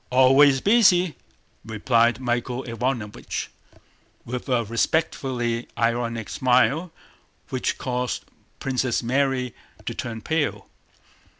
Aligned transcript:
"Always 0.09 0.61
busy," 0.61 1.15
replied 1.63 2.19
Michael 2.19 2.63
Ivánovich 2.63 3.49
with 4.25 4.49
a 4.49 4.63
respectfully 4.63 5.67
ironic 5.77 6.27
smile 6.27 6.91
which 7.49 7.77
caused 7.77 8.25
Princess 8.57 9.03
Mary 9.03 9.53
to 9.85 9.93
turn 9.93 10.21
pale. 10.21 10.67